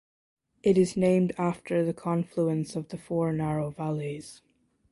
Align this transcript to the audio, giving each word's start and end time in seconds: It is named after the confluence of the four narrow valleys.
It 0.63 0.79
is 0.79 0.97
named 0.97 1.31
after 1.37 1.85
the 1.85 1.93
confluence 1.93 2.75
of 2.75 2.87
the 2.87 2.97
four 2.97 3.31
narrow 3.31 3.69
valleys. 3.69 4.41